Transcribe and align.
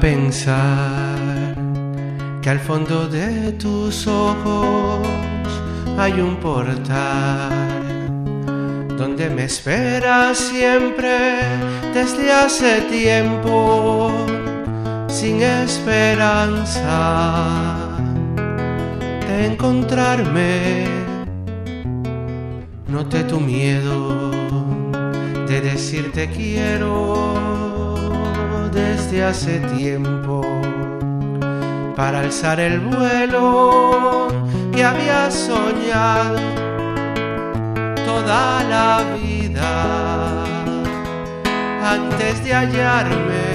pensar 0.00 1.54
que 2.40 2.48
al 2.48 2.58
fondo 2.58 3.06
de 3.06 3.52
tus 3.52 4.06
ojos 4.06 5.06
hay 5.98 6.12
un 6.20 6.36
portal 6.36 7.50
donde 8.96 9.28
me 9.28 9.44
esperas 9.44 10.38
siempre 10.38 11.40
desde 11.92 12.32
hace 12.32 12.80
tiempo 12.82 14.10
sin 15.06 15.42
esperanza 15.42 16.88
de 19.28 19.46
encontrarme. 19.46 20.86
Noté 22.88 23.24
tu 23.24 23.38
miedo 23.38 24.30
de 25.46 25.60
decirte 25.60 26.30
quiero 26.30 27.29
hace 29.18 29.58
tiempo 29.76 30.40
para 31.96 32.20
alzar 32.20 32.60
el 32.60 32.78
vuelo 32.78 34.28
que 34.72 34.84
había 34.84 35.28
soñado 35.30 36.38
toda 38.06 38.62
la 38.64 39.02
vida 39.20 40.44
antes 41.84 42.44
de 42.44 42.54
hallarme. 42.54 43.50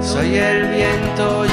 Soy 0.00 0.36
el 0.36 0.66
viento, 0.68 1.44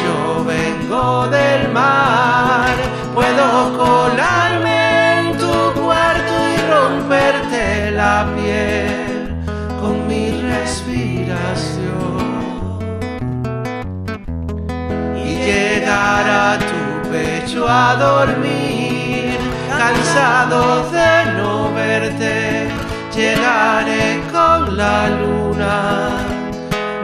a 17.68 17.96
dormir, 17.96 19.38
cansado 19.78 20.90
de 20.90 21.34
no 21.38 21.73
verte, 21.73 22.70
llegaré 23.14 24.22
con 24.32 24.78
la 24.78 25.10
luna 25.10 26.10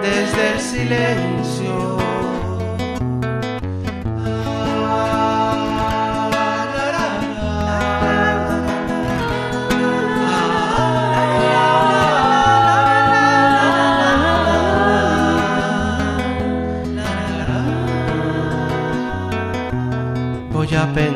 desde 0.02 0.54
el 0.54 0.60
silencio. 0.60 1.43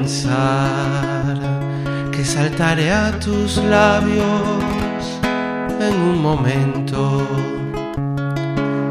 Pensar 0.07 1.37
que 2.13 2.23
saltaré 2.23 2.93
a 2.93 3.11
tus 3.19 3.57
labios 3.57 5.03
en 5.81 5.95
un 6.11 6.21
momento 6.21 7.27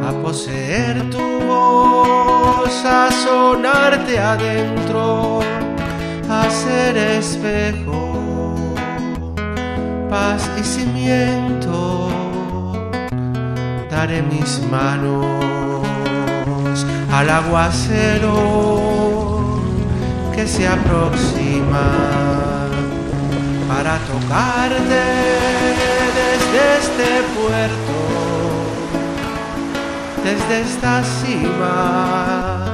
a 0.06 0.12
poseer 0.22 1.08
tu 1.08 1.26
voz, 1.48 2.84
a 2.84 3.08
sonarte 3.10 4.18
adentro, 4.18 5.40
a 6.28 6.50
ser 6.50 6.98
espejo, 6.98 8.54
paz 10.10 10.50
y 10.60 10.64
cimiento. 10.64 12.10
Daré 13.90 14.20
mis 14.20 14.60
manos 14.70 15.24
al 17.10 17.30
aguacero 17.30 18.85
se 20.46 20.66
aproxima 20.66 21.88
para 23.68 23.98
tocarte 24.10 25.04
desde 26.20 26.60
este 26.78 27.08
puerto 27.36 27.96
desde 30.26 30.62
esta 30.62 31.04
cima. 31.04 32.64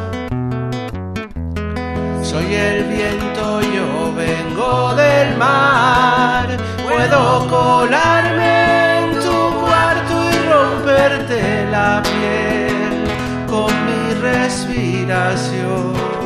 Soy 2.23 2.55
el 2.55 2.85
viento, 2.85 3.61
yo 3.61 4.15
vengo 4.15 4.95
del 4.95 5.37
mar. 5.37 6.47
Puedo 6.83 7.47
colarme 7.49 9.01
en 9.01 9.21
tu 9.21 9.61
cuarto 9.61 10.15
y 10.31 10.33
romperte 10.51 11.67
la 11.71 12.03
piel 12.03 13.05
con 13.47 13.71
mi 13.87 14.15
respiración. 14.15 16.22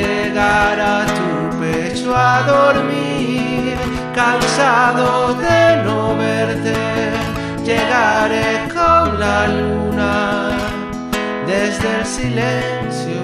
Llegar 0.00 0.80
a 0.80 1.06
tu 1.06 1.58
pecho 1.60 2.14
a 2.14 2.42
dormir, 2.42 3.76
cansado 4.14 5.34
de 5.34 5.82
no 5.84 6.16
verte 6.16 6.74
llegaré 7.64 8.68
con 8.68 9.18
la 9.18 9.48
luna 9.48 10.50
desde 11.46 11.88
el 11.98 12.06
silencio. 12.06 13.22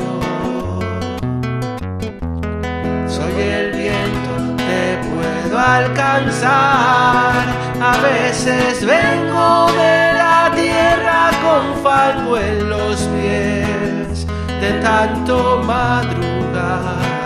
Soy 3.07 3.35
el 3.41 3.73
viento, 3.73 4.33
te 4.57 4.99
puedo 5.09 5.59
alcanzar. 5.59 7.33
A 7.81 7.97
veces 8.01 8.85
vengo 8.85 9.67
de 9.73 10.13
la 10.15 10.51
tierra 10.55 11.31
con 11.45 11.83
falco 11.83 12.39
en 12.39 12.69
los 12.69 13.01
pies 13.15 13.72
de 14.63 14.81
tanto 14.81 15.61
madrugar. 15.67 17.22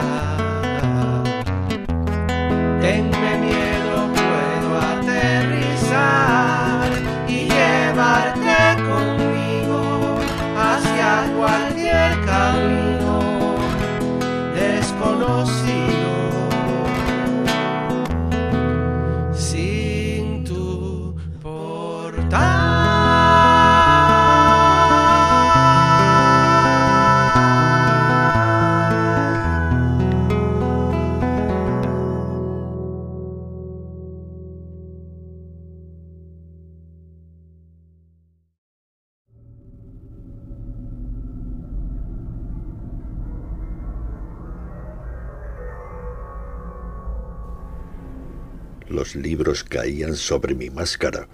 Los 49.07 49.15
libros 49.15 49.63
caían 49.63 50.17
sobre 50.17 50.57
mi 50.57 50.69
máscara 50.69 51.29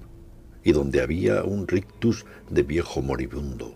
y 0.63 0.73
donde 0.73 1.01
había 1.01 1.43
un 1.43 1.67
rictus 1.67 2.27
de 2.51 2.63
viejo 2.63 3.01
moribundo. 3.01 3.75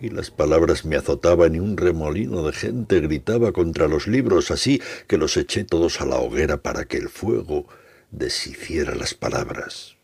Y 0.00 0.08
las 0.08 0.30
palabras 0.30 0.86
me 0.86 0.96
azotaban 0.96 1.54
y 1.54 1.58
un 1.58 1.76
remolino 1.76 2.42
de 2.46 2.54
gente 2.54 3.00
gritaba 3.00 3.52
contra 3.52 3.88
los 3.88 4.06
libros, 4.06 4.50
así 4.50 4.80
que 5.06 5.18
los 5.18 5.36
eché 5.36 5.64
todos 5.64 6.00
a 6.00 6.06
la 6.06 6.16
hoguera 6.16 6.62
para 6.62 6.86
que 6.86 6.96
el 6.96 7.10
fuego 7.10 7.66
deshiciera 8.10 8.94
las 8.94 9.12
palabras. 9.12 9.96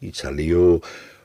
Y 0.00 0.12
salió 0.12 0.82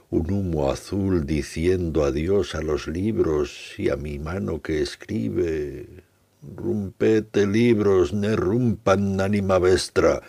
un 0.09 0.31
humo 0.31 0.71
azul 0.71 1.27
diciendo 1.27 2.03
adiós 2.03 2.55
a 2.55 2.63
los 2.63 2.87
libros 2.87 3.75
y 3.77 3.89
a 3.89 3.95
mi 3.95 4.17
mano 4.17 4.63
que 4.63 4.81
escribe 4.81 6.03
Rumpete 6.41 7.45
libros, 7.45 8.11
ne 8.11 8.35
rumpan 8.35 9.21
anima 9.21 9.59
vestra. 9.59 10.23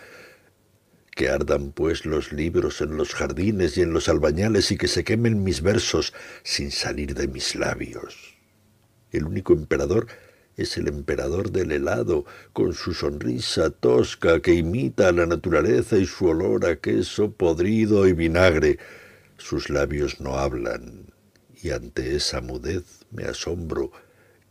Que 1.17 1.29
ardan 1.29 1.71
pues 1.71 2.05
los 2.05 2.31
libros 2.31 2.79
en 2.79 2.95
los 2.95 3.15
jardines 3.15 3.75
y 3.75 3.81
en 3.81 3.91
los 3.91 4.07
albañales 4.07 4.71
y 4.71 4.77
que 4.77 4.87
se 4.87 5.03
quemen 5.03 5.41
mis 5.43 5.63
versos 5.63 6.13
sin 6.43 6.69
salir 6.69 7.15
de 7.15 7.27
mis 7.27 7.55
labios. 7.55 8.37
El 9.11 9.25
único 9.25 9.53
emperador 9.53 10.05
es 10.57 10.77
el 10.77 10.87
emperador 10.87 11.51
del 11.51 11.71
helado, 11.71 12.25
con 12.53 12.75
su 12.75 12.93
sonrisa 12.93 13.71
tosca 13.71 14.43
que 14.43 14.53
imita 14.53 15.07
a 15.07 15.11
la 15.11 15.25
naturaleza 15.25 15.97
y 15.97 16.05
su 16.05 16.27
olor 16.27 16.67
a 16.67 16.75
queso 16.75 17.31
podrido 17.31 18.07
y 18.07 18.13
vinagre. 18.13 18.77
Sus 19.37 19.71
labios 19.71 20.21
no 20.21 20.37
hablan, 20.37 21.11
y 21.63 21.71
ante 21.71 22.15
esa 22.15 22.41
mudez 22.41 23.07
me 23.09 23.23
asombro, 23.23 23.91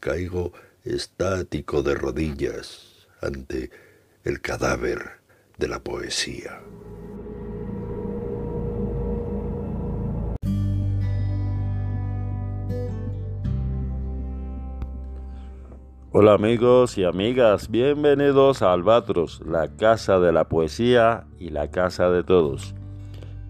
caigo 0.00 0.52
estático 0.82 1.84
de 1.84 1.94
rodillas 1.94 3.06
ante 3.22 3.70
el 4.24 4.40
cadáver 4.40 5.24
de 5.58 5.68
la 5.68 5.80
poesía. 5.80 6.60
Hola 16.12 16.34
amigos 16.34 16.96
y 16.96 17.04
amigas, 17.04 17.70
bienvenidos 17.70 18.62
a 18.62 18.72
Albatros, 18.72 19.42
la 19.46 19.76
casa 19.76 20.18
de 20.18 20.32
la 20.32 20.48
poesía 20.48 21.26
y 21.38 21.50
la 21.50 21.70
casa 21.70 22.10
de 22.10 22.22
todos. 22.22 22.74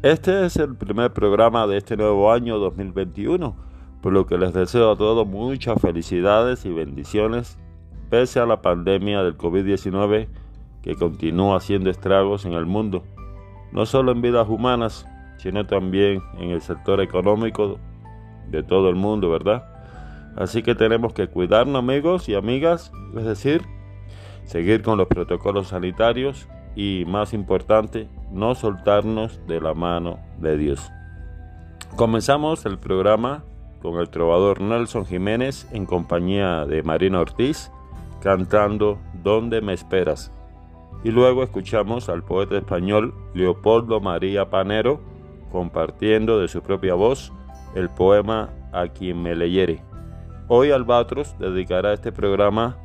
Este 0.02 0.46
es 0.46 0.56
el 0.56 0.74
primer 0.74 1.12
programa 1.12 1.66
de 1.66 1.78
este 1.78 1.96
nuevo 1.96 2.32
año 2.32 2.58
2021, 2.58 3.56
por 4.00 4.12
lo 4.12 4.26
que 4.26 4.38
les 4.38 4.52
deseo 4.52 4.92
a 4.92 4.96
todos 4.96 5.26
muchas 5.26 5.80
felicidades 5.80 6.64
y 6.64 6.72
bendiciones, 6.72 7.58
pese 8.10 8.40
a 8.40 8.46
la 8.46 8.62
pandemia 8.62 9.22
del 9.22 9.36
COVID-19 9.36 10.28
que 10.86 10.94
continúa 10.94 11.56
haciendo 11.56 11.90
estragos 11.90 12.44
en 12.44 12.52
el 12.52 12.64
mundo, 12.64 13.02
no 13.72 13.86
solo 13.86 14.12
en 14.12 14.22
vidas 14.22 14.48
humanas, 14.48 15.04
sino 15.36 15.66
también 15.66 16.22
en 16.38 16.50
el 16.50 16.60
sector 16.60 17.00
económico 17.00 17.80
de 18.48 18.62
todo 18.62 18.88
el 18.88 18.94
mundo, 18.94 19.28
¿verdad? 19.28 19.66
Así 20.36 20.62
que 20.62 20.76
tenemos 20.76 21.12
que 21.12 21.26
cuidarnos 21.26 21.80
amigos 21.80 22.28
y 22.28 22.36
amigas, 22.36 22.92
es 23.16 23.24
decir, 23.24 23.62
seguir 24.44 24.82
con 24.82 24.96
los 24.96 25.08
protocolos 25.08 25.68
sanitarios 25.68 26.48
y 26.76 27.02
más 27.08 27.34
importante, 27.34 28.08
no 28.30 28.54
soltarnos 28.54 29.44
de 29.48 29.60
la 29.60 29.74
mano 29.74 30.20
de 30.38 30.56
Dios. 30.56 30.92
Comenzamos 31.96 32.64
el 32.64 32.78
programa 32.78 33.42
con 33.82 33.98
el 33.98 34.08
trovador 34.08 34.60
Nelson 34.60 35.04
Jiménez 35.04 35.66
en 35.72 35.84
compañía 35.84 36.64
de 36.64 36.84
Marina 36.84 37.18
Ortiz 37.18 37.72
cantando 38.22 39.00
¿Dónde 39.24 39.60
me 39.60 39.72
esperas? 39.72 40.30
Y 41.06 41.12
luego 41.12 41.44
escuchamos 41.44 42.08
al 42.08 42.24
poeta 42.24 42.56
español 42.56 43.14
Leopoldo 43.32 44.00
María 44.00 44.50
Panero 44.50 44.98
compartiendo 45.52 46.40
de 46.40 46.48
su 46.48 46.62
propia 46.62 46.94
voz 46.94 47.32
el 47.76 47.88
poema 47.90 48.50
A 48.72 48.88
quien 48.88 49.22
me 49.22 49.36
leyere. 49.36 49.84
Hoy 50.48 50.72
Albatros 50.72 51.38
dedicará 51.38 51.92
este 51.92 52.10
programa 52.10 52.76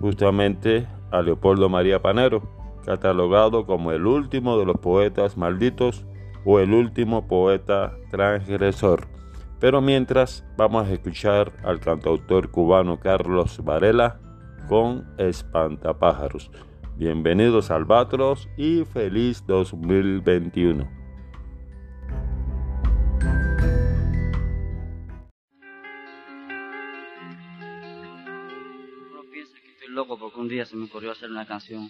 justamente 0.00 0.86
a 1.10 1.22
Leopoldo 1.22 1.70
María 1.70 2.02
Panero, 2.02 2.42
catalogado 2.84 3.64
como 3.64 3.90
el 3.90 4.06
último 4.06 4.58
de 4.58 4.66
los 4.66 4.76
poetas 4.76 5.38
malditos 5.38 6.04
o 6.44 6.58
el 6.58 6.74
último 6.74 7.26
poeta 7.26 7.96
transgresor. 8.10 9.06
Pero 9.60 9.80
mientras 9.80 10.44
vamos 10.58 10.88
a 10.88 10.92
escuchar 10.92 11.50
al 11.64 11.80
cantautor 11.80 12.50
cubano 12.50 13.00
Carlos 13.00 13.64
Varela 13.64 14.20
con 14.68 15.06
Espantapájaros. 15.16 16.50
Bienvenidos 16.96 17.70
a 17.70 17.76
Albatros 17.76 18.48
y 18.56 18.84
feliz 18.84 19.44
2021. 19.46 21.02
loco 29.92 30.18
porque 30.18 30.40
un 30.40 30.48
día 30.48 30.64
se 30.64 30.74
me 30.74 30.86
ocurrió 30.86 31.12
hacer 31.12 31.30
una 31.30 31.46
canción 31.46 31.88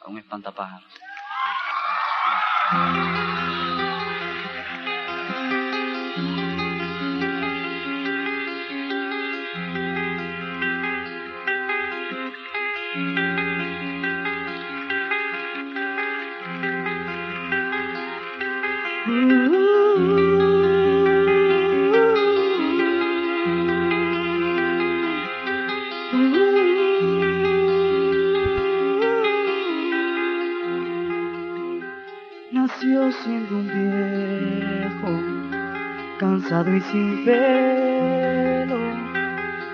a 0.00 0.08
un 0.08 0.18
espantapájaros. 0.18 0.90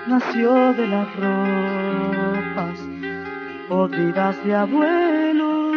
Nació 0.07 0.73
de 0.75 0.87
las 0.87 1.17
ropas 1.17 2.79
podridas 3.69 4.45
de 4.45 4.55
abuelo, 4.55 5.73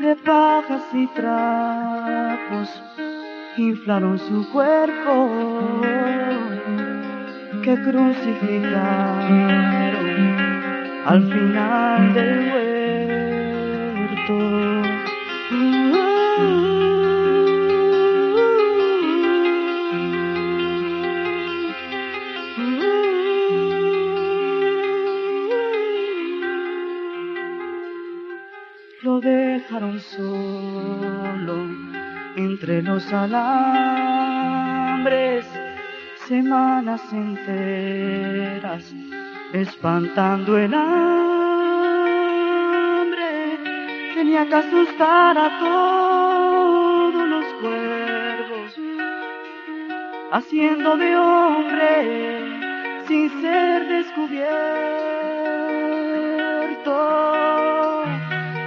de 0.00 0.16
pajas 0.16 0.82
y 0.92 1.06
trapos, 1.08 2.82
inflaron 3.56 4.18
su 4.18 4.48
cuerpo 4.50 5.30
que 7.62 7.74
crucificaron 7.82 9.64
al 11.06 11.22
final 11.32 12.14
del 12.14 12.52
huerto. 14.28 14.63
Los 33.04 33.12
alambres, 33.12 34.64
semanas 36.26 37.02
enteras, 37.12 38.94
espantando 39.52 40.56
el 40.58 40.72
hambre. 40.72 40.88
Tenía 44.14 44.46
que 44.46 44.54
asustar 44.54 45.36
a 45.36 45.58
todos 45.58 47.28
los 47.28 47.44
cuervos, 47.60 48.78
haciendo 50.32 50.96
de 50.96 51.16
hombre 51.16 53.04
sin 53.06 53.28
ser 53.42 53.86
descubierto 53.88 54.54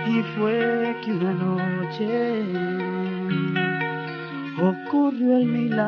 y 0.07 0.21
fue 0.37 0.95
que 1.03 1.11
una 1.11 1.33
noche 1.33 2.66
ocurrió 5.07 5.37
el 5.37 5.45
milagro. 5.45 5.87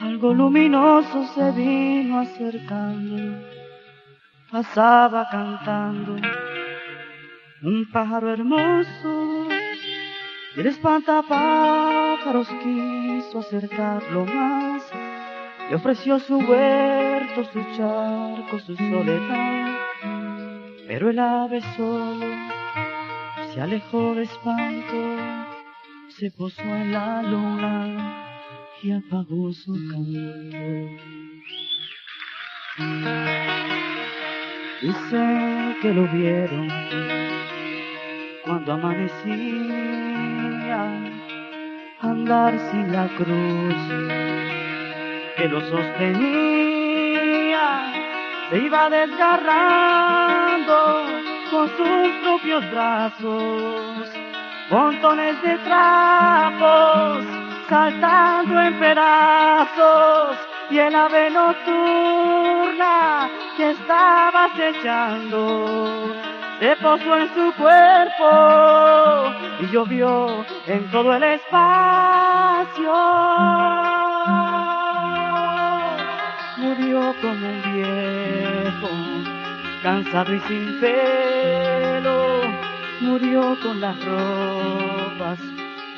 Algo 0.00 0.34
luminoso 0.34 1.26
se 1.34 1.52
vino 1.52 2.20
acercando, 2.20 3.38
pasaba 4.50 5.28
cantando, 5.30 6.16
un 7.62 7.88
pájaro 7.92 8.32
hermoso, 8.32 9.46
y 10.56 10.60
el 10.60 10.66
espantapájaros 10.66 12.48
quiso 12.62 13.38
acercarlo 13.38 14.26
más. 14.26 14.82
Le 15.70 15.76
ofreció 15.76 16.18
su 16.18 16.36
huerto, 16.36 17.44
su 17.52 17.60
charco, 17.76 18.58
su 18.58 18.76
soledad, 18.76 19.73
pero 20.94 21.10
el 21.10 21.18
ave 21.18 21.60
solo 21.76 22.24
se 23.52 23.60
alejó 23.60 24.14
de 24.14 24.22
espanto, 24.22 25.16
se 26.06 26.30
posó 26.30 26.62
en 26.62 26.92
la 26.92 27.20
luna 27.20 28.28
y 28.80 28.92
apagó 28.92 29.52
su 29.52 29.72
canto. 29.90 30.56
Dicen 34.82 35.76
que 35.82 35.92
lo 35.92 36.06
vieron 36.12 36.68
cuando 38.44 38.74
amanecía 38.74 39.50
andar 42.02 42.56
sin 42.70 42.92
la 42.92 43.08
cruz 43.16 43.74
que 45.36 45.48
lo 45.48 45.60
sostenía 45.60 46.53
se 48.50 48.58
iba 48.58 48.90
desgarrando 48.90 50.76
con 51.50 51.68
sus 51.76 52.08
propios 52.22 52.70
brazos, 52.70 54.08
montones 54.70 55.42
de 55.42 55.58
trapos 55.58 57.24
saltando 57.68 58.60
en 58.60 58.78
pedazos 58.78 60.36
y 60.70 60.78
el 60.78 60.94
ave 60.94 61.30
nocturna 61.30 63.28
que 63.56 63.70
estaba 63.70 64.44
acechando 64.44 66.14
se 66.60 66.76
posó 66.76 67.16
en 67.16 67.34
su 67.34 67.52
cuerpo 67.54 69.32
y 69.60 69.66
llovió 69.72 70.44
en 70.66 70.90
todo 70.90 71.14
el 71.14 71.22
espacio 71.22 72.92
murió 76.64 77.14
como 77.20 77.46
un 77.46 77.60
viejo, 77.74 78.88
cansado 79.82 80.34
y 80.34 80.40
sin 80.40 80.80
pelo, 80.80 82.40
murió 83.00 83.56
con 83.62 83.80
las 83.80 83.96
ropas 84.04 85.38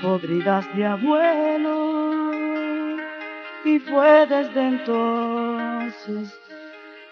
podridas 0.03 0.67
de 0.75 0.87
abuelo. 0.87 1.77
Y 3.65 3.79
fue 3.79 4.27
desde 4.27 4.69
entonces 4.69 6.39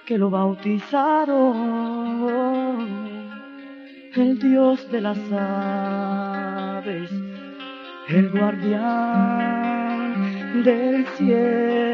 que 0.06 0.18
lo 0.18 0.30
bautizaron 0.30 1.84
el 4.14 4.38
Dios 4.38 4.90
de 4.90 5.00
las 5.00 5.18
aves, 5.32 7.11
el 8.08 8.30
guardián 8.30 9.42
del 10.62 11.06
cielo. 11.16 11.93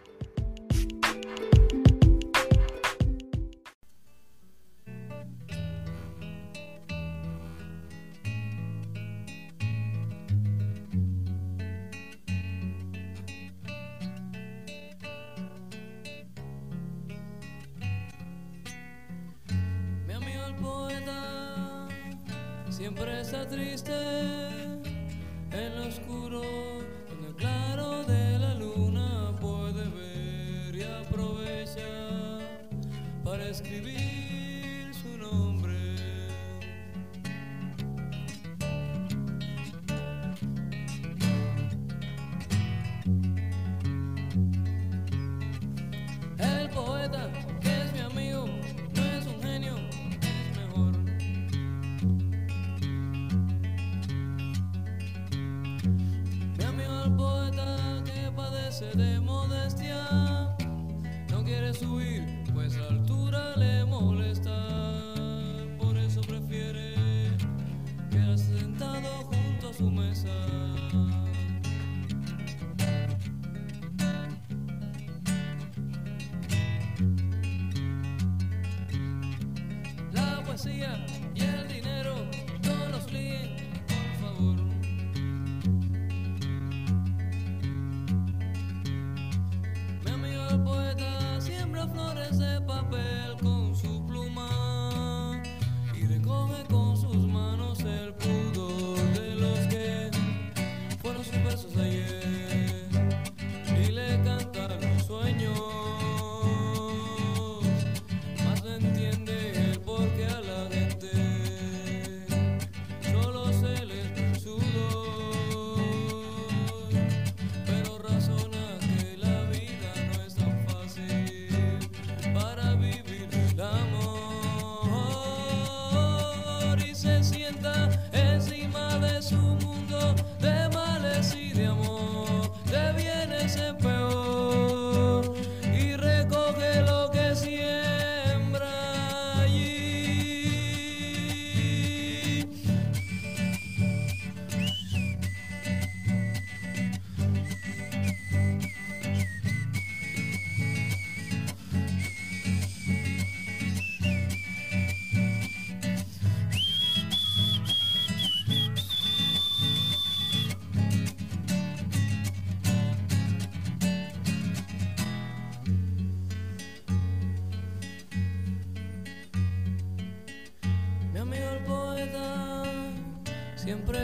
La 80.63 81.20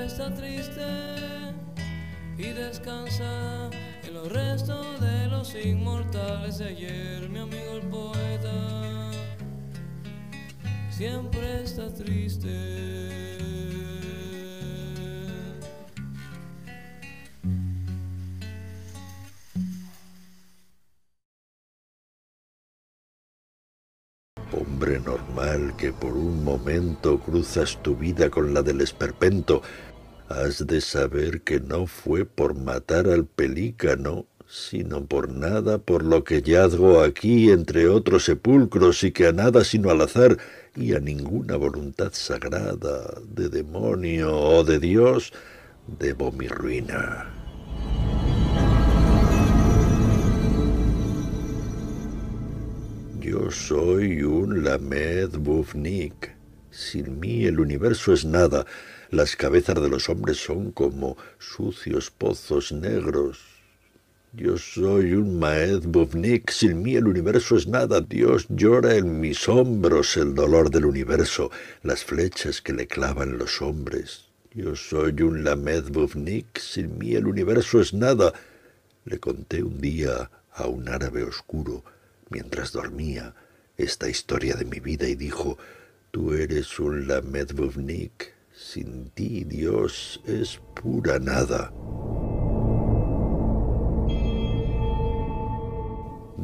está 0.07 0.33
triste 0.33 0.85
y 2.37 2.43
descansa 2.53 3.69
en 4.03 4.13
los 4.13 4.31
restos 4.31 5.01
de 5.01 5.27
los 5.27 5.53
inmortales 5.53 6.59
de 6.59 6.69
ayer. 6.69 7.29
Mi 7.29 7.39
amigo 7.39 7.73
el 7.73 7.87
poeta 7.89 9.11
siempre 10.89 11.63
está 11.63 11.93
triste. 11.93 12.87
Hombre 24.53 24.99
normal 24.99 25.75
que 25.77 25.91
por 25.91 26.13
un 26.13 26.43
momento 26.43 27.19
cruzas 27.19 27.77
tu 27.83 27.95
vida 27.95 28.29
con 28.29 28.53
la 28.53 28.61
del 28.61 28.81
esperpento, 28.81 29.61
has 30.29 30.65
de 30.65 30.81
saber 30.81 31.41
que 31.41 31.59
no 31.59 31.87
fue 31.87 32.25
por 32.25 32.55
matar 32.55 33.07
al 33.07 33.25
pelícano, 33.25 34.25
sino 34.47 35.05
por 35.05 35.29
nada 35.29 35.77
por 35.77 36.03
lo 36.03 36.23
que 36.23 36.41
yazgo 36.41 37.01
aquí 37.01 37.49
entre 37.51 37.87
otros 37.87 38.25
sepulcros 38.25 39.03
y 39.03 39.11
que 39.11 39.27
a 39.27 39.33
nada 39.33 39.63
sino 39.63 39.89
al 39.89 40.01
azar 40.01 40.37
y 40.75 40.93
a 40.93 40.99
ninguna 40.99 41.57
voluntad 41.57 42.11
sagrada 42.13 43.19
de 43.27 43.49
demonio 43.49 44.35
o 44.37 44.63
de 44.63 44.79
Dios 44.79 45.33
debo 45.99 46.31
mi 46.31 46.47
ruina. 46.47 47.33
Yo 53.19 53.51
soy 53.51 54.23
un 54.23 54.63
Lamed 54.63 55.37
Bufnik, 55.39 56.26
sin 56.77 57.19
mí 57.19 57.45
el 57.45 57.59
universo 57.59 58.13
es 58.13 58.23
nada. 58.23 58.67
Las 59.09 59.35
cabezas 59.35 59.81
de 59.81 59.89
los 59.89 60.09
hombres 60.09 60.37
son 60.37 60.71
como 60.71 61.17
sucios 61.39 62.11
pozos 62.11 62.71
negros. 62.71 63.39
Yo 64.31 64.59
soy 64.59 65.13
un 65.13 65.39
Maed 65.39 65.87
Bufnik. 65.87 66.51
Sin 66.51 66.83
mí 66.83 66.93
el 66.95 67.07
universo 67.07 67.57
es 67.57 67.65
nada. 67.65 68.01
Dios 68.01 68.45
llora 68.49 68.93
en 68.93 69.19
mis 69.19 69.49
hombros 69.49 70.17
el 70.17 70.35
dolor 70.35 70.69
del 70.69 70.85
universo, 70.85 71.49
las 71.81 72.03
flechas 72.03 72.61
que 72.61 72.73
le 72.73 72.85
clavan 72.85 73.39
los 73.39 73.59
hombres. 73.63 74.25
Yo 74.53 74.75
soy 74.75 75.19
un 75.23 75.43
Lamed 75.43 75.85
Bufnik. 75.89 76.59
Sin 76.59 76.99
mí 76.99 77.15
el 77.15 77.25
universo 77.25 77.81
es 77.81 77.95
nada. 77.95 78.33
Le 79.03 79.17
conté 79.17 79.63
un 79.63 79.81
día 79.81 80.29
a 80.53 80.67
un 80.67 80.89
árabe 80.89 81.23
oscuro 81.23 81.83
mientras 82.29 82.71
dormía 82.71 83.33
esta 83.77 84.07
historia 84.09 84.55
de 84.55 84.65
mi 84.65 84.79
vida 84.79 85.07
y 85.07 85.15
dijo, 85.15 85.57
tú 86.17 86.33
eres 86.33 86.79
un 86.79 87.07
Lamedvovnik, 87.07 88.33
sin 88.51 89.11
ti 89.11 89.43
Dios 89.43 90.19
es 90.25 90.59
pura 90.73 91.19
nada. 91.19 91.71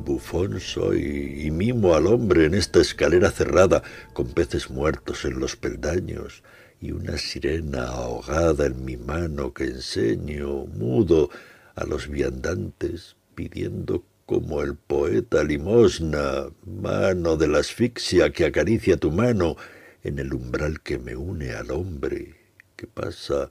Bufón 0.06 0.60
soy 0.60 1.46
y 1.46 1.50
mimo 1.50 1.96
al 1.96 2.06
hombre 2.06 2.46
en 2.46 2.54
esta 2.54 2.82
escalera 2.82 3.32
cerrada, 3.32 3.82
con 4.14 4.28
peces 4.28 4.70
muertos 4.70 5.26
en 5.26 5.40
los 5.40 5.56
peldaños 5.56 6.44
y 6.80 6.92
una 6.92 7.18
sirena 7.18 7.88
ahogada 7.88 8.68
en 8.68 8.86
mi 8.86 8.96
mano 8.96 9.56
que 9.56 9.64
enseño, 9.64 10.68
mudo, 10.68 11.32
a 11.74 11.84
los 11.86 12.08
viandantes 12.08 13.16
pidiendo 13.34 14.06
como 14.26 14.62
el 14.62 14.76
poeta 14.76 15.44
limosna, 15.44 16.48
mano 16.66 17.36
de 17.36 17.48
la 17.48 17.60
asfixia 17.60 18.32
que 18.32 18.46
acaricia 18.46 18.98
tu 18.98 19.12
mano 19.12 19.58
en 20.04 20.20
el 20.20 20.34
umbral 20.34 20.82
que 20.82 20.98
me 20.98 21.16
une 21.16 21.54
al 21.54 21.72
hombre, 21.72 22.36
que 22.76 22.88
pasa 22.88 23.50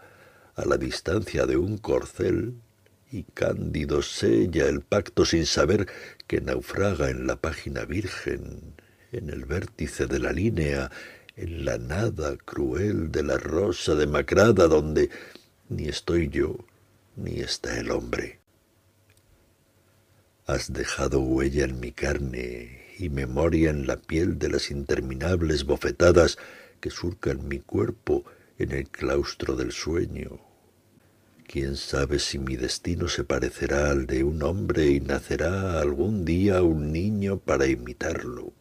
a 0.54 0.64
la 0.64 0.76
distancia 0.76 1.46
de 1.46 1.56
un 1.56 1.78
corcel 1.78 2.54
y 3.10 3.24
cándido 3.24 4.02
sella 4.02 4.66
el 4.66 4.80
pacto 4.80 5.24
sin 5.24 5.46
saber 5.46 5.86
que 6.26 6.40
naufraga 6.40 7.10
en 7.10 7.26
la 7.26 7.36
página 7.36 7.84
virgen, 7.84 8.74
en 9.12 9.28
el 9.28 9.44
vértice 9.44 10.06
de 10.06 10.18
la 10.18 10.32
línea, 10.32 10.90
en 11.36 11.64
la 11.64 11.78
nada 11.78 12.36
cruel 12.36 13.10
de 13.12 13.22
la 13.22 13.36
rosa 13.36 13.94
demacrada 13.94 14.68
donde 14.68 15.10
ni 15.68 15.88
estoy 15.88 16.28
yo, 16.28 16.56
ni 17.16 17.40
está 17.40 17.78
el 17.78 17.90
hombre. 17.90 18.41
Has 20.46 20.72
dejado 20.72 21.20
huella 21.20 21.64
en 21.64 21.78
mi 21.78 21.92
carne 21.92 22.94
y 22.98 23.10
memoria 23.10 23.70
en 23.70 23.86
la 23.86 23.96
piel 23.96 24.40
de 24.40 24.48
las 24.48 24.72
interminables 24.72 25.64
bofetadas 25.64 26.36
que 26.80 26.90
surcan 26.90 27.46
mi 27.46 27.60
cuerpo 27.60 28.24
en 28.58 28.72
el 28.72 28.88
claustro 28.88 29.54
del 29.54 29.70
sueño. 29.70 30.40
Quién 31.46 31.76
sabe 31.76 32.18
si 32.18 32.40
mi 32.40 32.56
destino 32.56 33.08
se 33.08 33.22
parecerá 33.22 33.90
al 33.90 34.06
de 34.06 34.24
un 34.24 34.42
hombre 34.42 34.88
y 34.88 35.00
nacerá 35.00 35.80
algún 35.80 36.24
día 36.24 36.62
un 36.62 36.90
niño 36.90 37.38
para 37.38 37.66
imitarlo. 37.66 38.52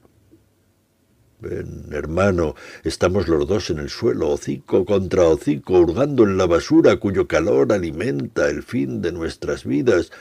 Hermano, 1.41 2.55
estamos 2.83 3.27
los 3.27 3.47
dos 3.47 3.71
en 3.71 3.79
el 3.79 3.89
suelo, 3.89 4.29
hocico 4.29 4.85
contra 4.85 5.23
hocico, 5.23 5.79
hurgando 5.79 6.23
en 6.23 6.37
la 6.37 6.45
basura 6.45 6.97
cuyo 6.97 7.27
calor 7.27 7.73
alimenta 7.73 8.47
el 8.49 8.61
fin 8.61 9.01
de 9.01 9.11
nuestras 9.11 9.65
vidas, 9.65 10.11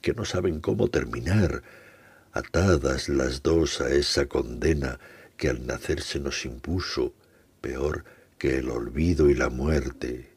que 0.00 0.14
no 0.14 0.24
saben 0.24 0.60
cómo 0.60 0.88
terminar, 0.88 1.62
atadas 2.32 3.08
las 3.08 3.42
dos 3.42 3.80
a 3.80 3.90
esa 3.90 4.26
condena 4.26 4.98
que 5.36 5.50
al 5.50 5.66
nacer 5.66 6.00
se 6.00 6.18
nos 6.18 6.44
impuso, 6.46 7.12
peor 7.60 8.04
que 8.38 8.58
el 8.58 8.70
olvido 8.70 9.28
y 9.28 9.34
la 9.34 9.50
muerte, 9.50 10.30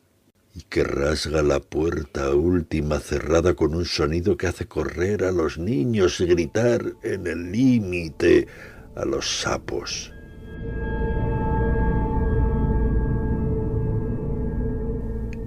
y 0.53 0.63
que 0.63 0.83
rasga 0.83 1.41
la 1.41 1.61
puerta 1.61 2.35
última 2.35 2.99
cerrada 2.99 3.53
con 3.53 3.75
un 3.75 3.85
sonido 3.85 4.35
que 4.35 4.47
hace 4.47 4.65
correr 4.65 5.23
a 5.23 5.31
los 5.31 5.57
niños 5.57 6.19
y 6.19 6.25
gritar 6.25 6.93
en 7.01 7.27
el 7.27 7.51
límite 7.51 8.47
a 8.95 9.05
los 9.05 9.41
sapos. 9.41 10.12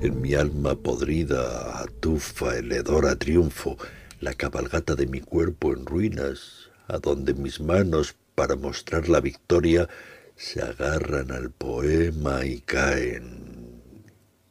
En 0.07 0.21
mi 0.21 0.35
alma 0.35 0.75
podrida 0.77 1.81
atufa 1.81 2.57
el 2.57 2.71
hedor 2.71 3.07
a 3.07 3.17
triunfo, 3.17 3.77
la 4.21 4.35
cabalgata 4.35 4.95
de 4.95 5.07
mi 5.07 5.21
cuerpo 5.21 5.73
en 5.73 5.85
ruinas, 5.85 6.71
a 6.87 6.99
donde 6.99 7.35
mis 7.35 7.61
manos, 7.61 8.15
para 8.37 8.55
mostrar 8.55 9.09
la 9.09 9.21
victoria, 9.21 9.89
se 10.37 10.63
agarran 10.63 11.33
al 11.33 11.51
poema 11.51 12.45
y 12.45 12.61
caen. 12.61 13.83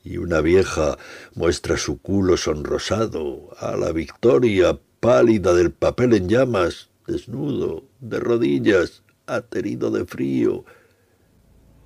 Y 0.04 0.18
una 0.18 0.42
vieja 0.42 0.98
muestra 1.36 1.78
su 1.78 2.02
culo 2.02 2.36
sonrosado 2.38 3.56
a 3.60 3.78
la 3.78 3.92
victoria 3.92 4.78
pálida 5.00 5.54
del 5.54 5.72
papel 5.72 6.16
en 6.16 6.28
llamas, 6.28 6.90
desnudo, 7.08 7.86
de 8.02 8.20
rodillas, 8.20 9.04
aterido 9.28 9.92
de 9.92 10.06
frío, 10.06 10.66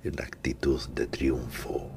en 0.02 0.20
actitud 0.20 0.80
de 0.94 1.06
triunfo. 1.06 1.90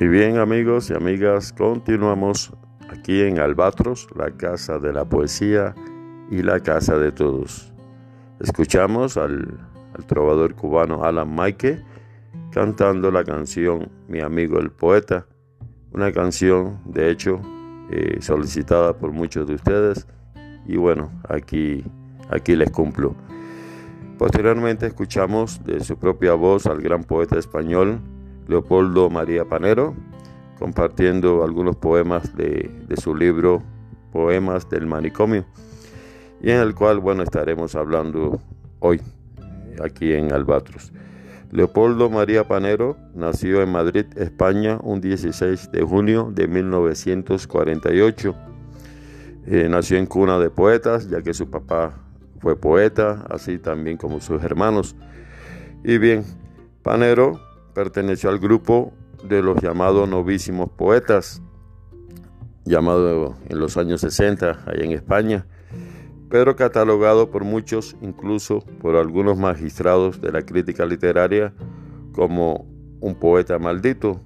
Y 0.00 0.06
bien 0.06 0.38
amigos 0.38 0.90
y 0.90 0.94
amigas, 0.94 1.52
continuamos 1.52 2.52
aquí 2.88 3.22
en 3.22 3.40
Albatros, 3.40 4.06
la 4.14 4.30
casa 4.30 4.78
de 4.78 4.92
la 4.92 5.04
poesía 5.04 5.74
y 6.30 6.42
la 6.42 6.60
casa 6.60 6.96
de 6.98 7.10
todos. 7.10 7.72
Escuchamos 8.38 9.16
al, 9.16 9.58
al 9.94 10.06
trovador 10.06 10.54
cubano 10.54 11.04
Alan 11.04 11.34
Maike 11.34 11.84
cantando 12.58 13.12
la 13.12 13.22
canción 13.22 13.88
Mi 14.08 14.18
amigo 14.18 14.58
el 14.58 14.72
poeta, 14.72 15.26
una 15.92 16.10
canción 16.10 16.80
de 16.86 17.08
hecho 17.08 17.40
eh, 17.88 18.18
solicitada 18.20 18.98
por 18.98 19.12
muchos 19.12 19.46
de 19.46 19.54
ustedes 19.54 20.08
y 20.66 20.76
bueno, 20.76 21.08
aquí, 21.28 21.84
aquí 22.28 22.56
les 22.56 22.72
cumplo. 22.72 23.14
Posteriormente 24.18 24.86
escuchamos 24.88 25.64
de 25.64 25.78
su 25.84 25.98
propia 26.00 26.32
voz 26.34 26.66
al 26.66 26.80
gran 26.80 27.04
poeta 27.04 27.38
español 27.38 28.00
Leopoldo 28.48 29.08
María 29.08 29.44
Panero, 29.44 29.94
compartiendo 30.58 31.44
algunos 31.44 31.76
poemas 31.76 32.36
de, 32.36 32.68
de, 32.88 32.96
su 32.96 33.14
libro 33.14 33.62
Poemas 34.10 34.68
del 34.68 34.84
Manicomio, 34.84 35.44
y 36.42 36.50
en 36.50 36.58
el 36.58 36.74
cual, 36.74 36.98
bueno, 36.98 37.22
estaremos 37.22 37.76
hablando 37.76 38.40
hoy, 38.80 39.00
aquí 39.80 40.12
en 40.12 40.32
Albatros. 40.32 40.92
Leopoldo 41.50 42.10
María 42.10 42.46
Panero 42.46 42.96
nació 43.14 43.62
en 43.62 43.72
Madrid, 43.72 44.04
España, 44.16 44.78
un 44.82 45.00
16 45.00 45.72
de 45.72 45.82
junio 45.82 46.30
de 46.30 46.46
1948. 46.46 48.34
Eh, 49.46 49.66
nació 49.70 49.96
en 49.96 50.04
cuna 50.04 50.38
de 50.38 50.50
poetas, 50.50 51.08
ya 51.08 51.22
que 51.22 51.32
su 51.32 51.48
papá 51.48 51.94
fue 52.40 52.54
poeta, 52.54 53.24
así 53.30 53.58
también 53.58 53.96
como 53.96 54.20
sus 54.20 54.42
hermanos. 54.42 54.94
Y 55.82 55.96
bien, 55.96 56.24
Panero 56.82 57.40
perteneció 57.74 58.28
al 58.28 58.38
grupo 58.38 58.92
de 59.24 59.40
los 59.40 59.60
llamados 59.62 60.06
novísimos 60.06 60.68
poetas, 60.68 61.40
llamado 62.66 63.36
en 63.48 63.58
los 63.58 63.78
años 63.78 64.02
60 64.02 64.64
allá 64.66 64.84
en 64.84 64.92
España, 64.92 65.46
pero 66.30 66.56
catalogado 66.56 67.30
por 67.30 67.44
muchos, 67.44 67.96
incluso 68.00 68.60
por 68.80 68.96
algunos 68.96 69.38
magistrados 69.38 70.20
de 70.20 70.32
la 70.32 70.42
crítica 70.42 70.84
literaria, 70.84 71.54
como 72.12 72.66
un 73.00 73.14
poeta 73.14 73.58
maldito 73.58 74.20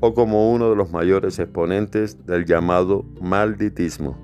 o 0.00 0.14
como 0.14 0.52
uno 0.52 0.70
de 0.70 0.76
los 0.76 0.90
mayores 0.90 1.38
exponentes 1.38 2.26
del 2.26 2.44
llamado 2.44 3.04
malditismo. 3.20 4.16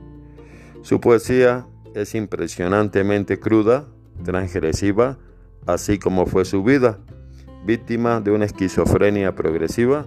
Su 0.82 1.00
poesía 1.00 1.66
es 1.94 2.14
impresionantemente 2.14 3.38
cruda, 3.38 3.86
transgresiva, 4.24 5.18
así 5.66 5.98
como 5.98 6.26
fue 6.26 6.44
su 6.44 6.62
vida 6.62 6.98
víctima 7.66 8.20
de 8.20 8.30
una 8.30 8.44
esquizofrenia 8.44 9.34
progresiva 9.34 10.06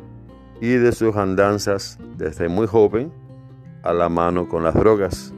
y 0.62 0.70
de 0.70 0.94
sus 0.94 1.16
andanzas 1.18 2.00
desde 2.18 2.48
muy 2.48 2.68
joven 2.68 3.12
a 3.84 3.94
la 3.94 4.08
mano 4.08 4.48
con 4.48 4.64
las 4.64 4.74
drogas. 4.74 5.34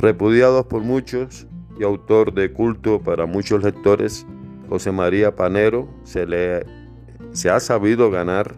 Repudiados 0.00 0.64
por 0.64 0.82
muchos 0.82 1.46
y 1.78 1.84
autor 1.84 2.32
de 2.32 2.52
culto 2.52 3.02
para 3.02 3.26
muchos 3.26 3.62
lectores, 3.62 4.26
José 4.70 4.92
María 4.92 5.36
Panero 5.36 5.88
se, 6.04 6.24
le, 6.26 6.64
se 7.32 7.50
ha 7.50 7.60
sabido 7.60 8.10
ganar 8.10 8.54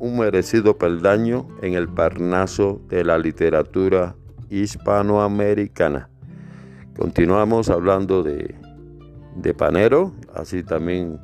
un 0.00 0.18
merecido 0.18 0.76
peldaño 0.76 1.46
en 1.62 1.74
el 1.74 1.88
parnaso 1.88 2.80
de 2.88 3.04
la 3.04 3.16
literatura 3.16 4.16
hispanoamericana. 4.50 6.08
Continuamos 6.96 7.70
hablando 7.70 8.24
de, 8.24 8.52
de 9.36 9.54
Panero, 9.54 10.12
así 10.34 10.64
también 10.64 11.20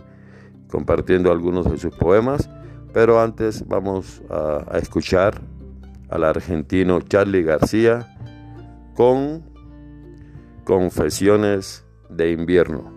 compartiendo 0.68 1.32
algunos 1.32 1.68
de 1.68 1.78
sus 1.78 1.96
poemas, 1.96 2.48
pero 2.92 3.20
antes 3.20 3.66
vamos 3.66 4.22
a, 4.30 4.78
escuchar 4.78 5.40
al 6.10 6.22
argentino 6.22 7.00
Charlie 7.00 7.42
García 7.42 8.14
con 8.94 9.47
Confesiones 10.68 11.86
de 12.10 12.30
invierno. 12.30 12.92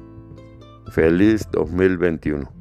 Feliz 0.91 1.47
2021. 1.53 2.60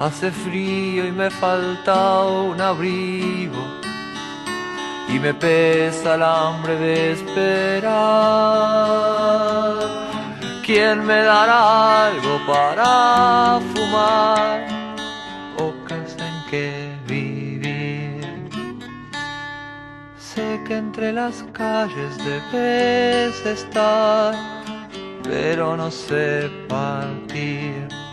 Hace 0.00 0.32
frío 0.32 1.06
y 1.06 1.12
me 1.12 1.30
falta 1.30 2.24
un 2.24 2.60
abrigo 2.60 3.64
y 5.08 5.20
me 5.20 5.32
pesa 5.32 6.16
el 6.16 6.22
hambre 6.24 6.76
de 6.76 7.12
esperar. 7.12 7.92
¿Quién 10.66 11.06
me 11.06 11.22
dará 11.22 12.06
algo 12.06 12.40
para 12.44 13.60
fumar 13.72 14.66
o 15.58 15.72
casa 15.86 16.28
en 16.28 16.44
que 16.50 16.92
vivir? 17.06 18.50
Sé 20.18 20.60
que 20.66 20.76
entre 20.76 21.12
las 21.12 21.44
calles 21.52 22.18
debes 22.18 23.46
estar, 23.46 24.34
pero 25.22 25.76
no 25.76 25.88
sé 25.88 26.50
partir 26.68 28.03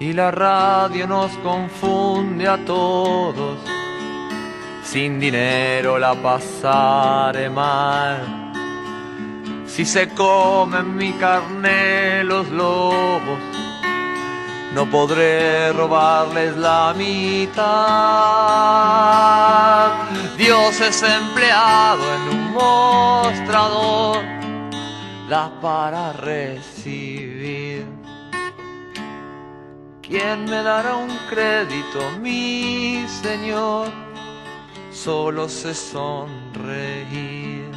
y 0.00 0.12
la 0.14 0.30
radio 0.30 1.06
nos 1.06 1.30
confunde 1.38 2.48
a 2.48 2.56
todos. 2.64 3.58
Sin 4.82 5.20
dinero 5.20 5.98
la 5.98 6.14
pasaré 6.14 7.50
mal. 7.50 8.50
Si 9.66 9.84
se 9.84 10.08
comen 10.08 10.96
mi 10.96 11.12
carne 11.12 12.24
los 12.24 12.48
lobos, 12.48 13.38
no 14.74 14.90
podré 14.90 15.70
robarles 15.74 16.56
la 16.56 16.94
mitad. 16.96 17.60
Dios 20.38 20.80
es 20.80 21.02
empleado 21.02 22.02
en 22.14 22.22
un 22.36 22.52
mostrador, 22.52 24.24
da 25.28 25.52
para 25.60 26.14
recibir. 26.14 27.69
¿Quién 30.10 30.44
me 30.46 30.60
dará 30.64 30.96
un 30.96 31.16
crédito, 31.28 32.00
mi 32.20 33.06
Señor? 33.22 33.92
Solo 34.90 35.48
sé 35.48 35.72
sonreír 35.72 37.70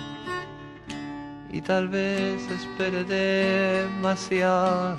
y 1.52 1.62
tal 1.62 1.90
vez 1.90 2.42
espere 2.50 3.04
demasiado. 3.04 4.98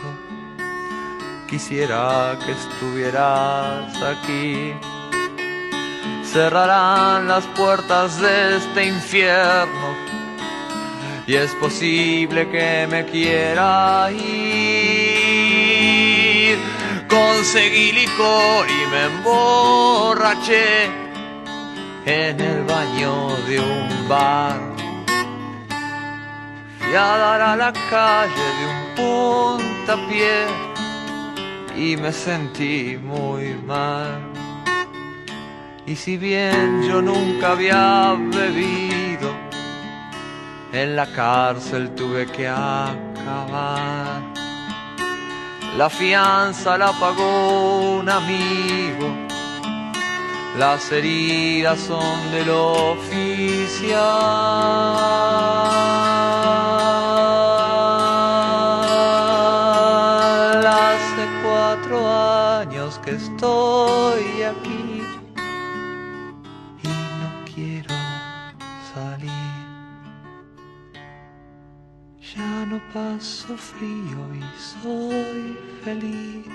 Quisiera 1.51 2.39
que 2.47 2.53
estuvieras 2.53 4.01
aquí. 4.01 4.73
Cerrarán 6.23 7.27
las 7.27 7.45
puertas 7.57 8.21
de 8.21 8.59
este 8.59 8.87
infierno 8.87 9.97
y 11.27 11.35
es 11.35 11.53
posible 11.57 12.49
que 12.49 12.87
me 12.89 13.05
quiera 13.07 14.09
ir. 14.13 15.14
Conseguí 17.15 17.93
licor 17.93 18.67
y 18.69 18.87
me 18.91 19.05
emborraché 19.05 20.87
en 22.05 22.41
el 22.41 22.65
baño 22.65 23.29
de 23.47 23.61
un 23.61 24.09
bar. 24.09 24.59
Fui 26.81 26.93
a 26.93 27.17
dar 27.17 27.41
a 27.41 27.55
la 27.55 27.73
calle 27.89 28.47
de 28.59 28.65
un 28.75 28.81
puntapié 28.97 30.39
y 31.77 31.97
me 31.97 32.11
sentí 32.11 32.99
muy 33.01 33.55
mal. 33.65 34.21
Y 35.87 35.95
si 35.95 36.17
bien 36.17 36.83
yo 36.83 37.01
nunca 37.01 37.53
había 37.53 38.17
bebido, 38.19 39.31
en 40.73 40.97
la 40.97 41.07
cárcel 41.07 41.95
tuve 41.95 42.27
que 42.27 42.49
acabar. 42.49 44.34
La 45.77 45.91
fianza 45.91 46.79
la 46.79 46.93
pagó 46.93 47.99
un 47.99 48.09
amigo. 48.09 49.13
Las 50.57 50.93
heridas 50.93 51.81
son 51.81 52.31
del 52.31 52.49
oficial. 52.49 53.99
Hace 60.65 61.27
cuatro 61.43 62.09
años 62.09 63.01
que 63.05 63.11
estoy 63.17 64.43
aquí 64.43 65.03
y 66.85 66.89
no 66.89 67.45
quiero 67.53 67.95
salir. 68.95 69.55
Ya 72.37 72.67
no 72.67 72.81
paso 72.93 73.57
frío 73.57 74.21
y 74.35 74.54
soy 74.85 75.57
feliz. 75.83 76.47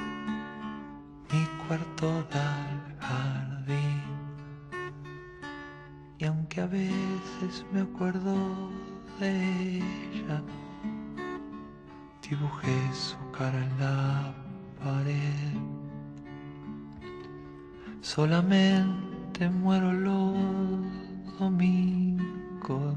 Mi 1.31 1.43
cuarto 1.65 2.23
da 2.31 2.47
al 2.69 2.99
jardín. 2.99 4.03
Y 6.19 6.25
aunque 6.25 6.61
a 6.61 6.67
veces 6.67 7.65
me 7.73 7.81
acuerdo 7.81 8.35
de 9.19 9.77
ella, 9.77 10.43
dibujé 12.21 12.77
su 12.93 13.17
cara 13.31 13.57
en 13.57 13.79
la 13.79 14.35
pared. 14.83 15.57
Solamente 18.01 19.49
muero 19.49 19.91
los 19.91 21.39
domingos 21.39 22.95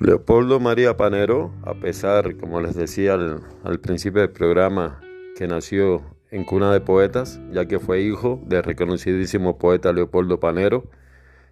Leopoldo 0.00 0.60
María 0.60 0.96
Panero, 0.96 1.52
a 1.62 1.74
pesar, 1.74 2.38
como 2.38 2.62
les 2.62 2.74
decía 2.74 3.12
al, 3.12 3.42
al, 3.64 3.80
principio 3.80 4.22
del 4.22 4.30
programa, 4.30 4.98
que 5.36 5.46
nació 5.46 6.00
en 6.30 6.44
cuna 6.44 6.72
de 6.72 6.80
poetas, 6.80 7.38
ya 7.52 7.66
que 7.66 7.78
fue 7.78 8.00
hijo 8.00 8.40
del 8.46 8.62
reconocidísimo 8.62 9.58
poeta 9.58 9.92
Leopoldo 9.92 10.40
Panero, 10.40 10.88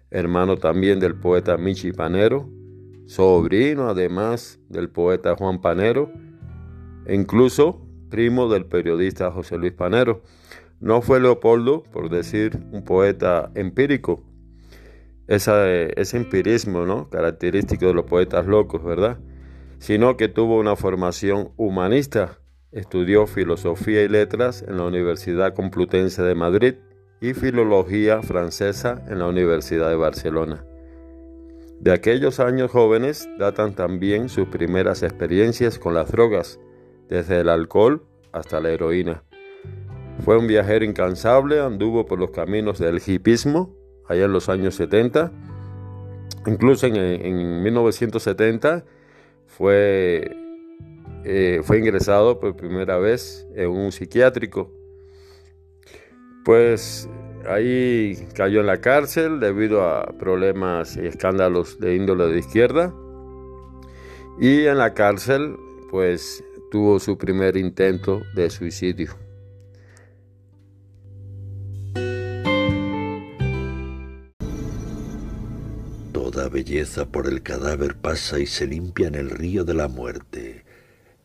hermano 0.09 0.57
también 0.57 0.99
del 0.99 1.13
poeta 1.13 1.57
Michi 1.57 1.91
Panero, 1.91 2.49
sobrino 3.05 3.87
además 3.87 4.59
del 4.67 4.89
poeta 4.89 5.35
Juan 5.35 5.61
Panero, 5.61 6.11
e 7.05 7.13
incluso 7.13 7.85
primo 8.09 8.49
del 8.49 8.65
periodista 8.65 9.31
José 9.31 9.59
Luis 9.59 9.73
Panero. 9.73 10.23
No 10.79 11.03
fue 11.03 11.19
Leopoldo, 11.19 11.83
por 11.83 12.09
decir, 12.09 12.59
un 12.71 12.83
poeta 12.83 13.51
empírico. 13.53 14.23
Esa, 15.29 15.71
ese 15.71 16.17
empirismo, 16.17 16.87
¿no? 16.87 17.07
Característico 17.07 17.85
de 17.85 17.93
los 17.93 18.05
poetas 18.05 18.47
locos, 18.47 18.83
¿verdad? 18.83 19.19
Sino 19.77 20.17
que 20.17 20.27
tuvo 20.27 20.57
una 20.57 20.75
formación 20.75 21.51
humanista. 21.55 22.39
Estudió 22.71 23.27
filosofía 23.27 24.01
y 24.01 24.09
letras 24.09 24.65
en 24.67 24.77
la 24.77 24.85
Universidad 24.85 25.53
Complutense 25.53 26.23
de 26.23 26.33
Madrid 26.33 26.75
y 27.21 27.35
filología 27.35 28.23
francesa 28.23 29.03
en 29.07 29.19
la 29.19 29.27
Universidad 29.27 29.89
de 29.89 29.97
Barcelona. 29.97 30.65
De 31.79 31.91
aquellos 31.91 32.39
años 32.39 32.71
jóvenes 32.71 33.29
datan 33.37 33.75
también 33.75 34.29
sus 34.29 34.47
primeras 34.47 35.03
experiencias 35.03 35.77
con 35.77 35.93
las 35.93 36.11
drogas, 36.11 36.59
desde 37.07 37.41
el 37.41 37.49
alcohol 37.49 38.03
hasta 38.31 38.59
la 38.59 38.71
heroína. 38.71 39.23
Fue 40.25 40.39
un 40.39 40.47
viajero 40.47 40.85
incansable, 40.85 41.59
anduvo 41.59 42.07
por 42.07 42.17
los 42.17 42.31
caminos 42.31 42.79
del 42.79 42.99
hipismo 43.05 43.78
allá 44.09 44.25
en 44.25 44.33
los 44.33 44.49
años 44.49 44.75
70. 44.75 45.31
Incluso 46.45 46.87
en, 46.87 46.95
en 46.95 47.63
1970 47.63 48.83
fue, 49.45 50.35
eh, 51.23 51.61
fue 51.63 51.79
ingresado 51.79 52.39
por 52.39 52.55
primera 52.55 52.97
vez 52.97 53.47
en 53.55 53.69
un 53.69 53.91
psiquiátrico. 53.91 54.71
Pues 56.43 57.09
ahí 57.47 58.27
cayó 58.33 58.61
en 58.61 58.67
la 58.67 58.81
cárcel 58.81 59.39
debido 59.39 59.83
a 59.83 60.05
problemas 60.17 60.97
y 60.97 61.05
escándalos 61.05 61.79
de 61.79 61.95
índole 61.95 62.25
de 62.27 62.39
izquierda. 62.39 62.93
Y 64.39 64.65
en 64.65 64.77
la 64.77 64.93
cárcel, 64.93 65.57
pues 65.91 66.43
tuvo 66.71 66.99
su 66.99 67.17
primer 67.17 67.57
intento 67.57 68.21
de 68.35 68.49
suicidio. 68.49 69.28
Toda 76.39 76.51
belleza 76.51 77.05
por 77.05 77.27
el 77.27 77.43
cadáver 77.43 77.97
pasa 77.97 78.39
y 78.39 78.45
se 78.45 78.65
limpia 78.65 79.09
en 79.09 79.15
el 79.15 79.29
río 79.29 79.65
de 79.65 79.73
la 79.73 79.89
muerte, 79.89 80.63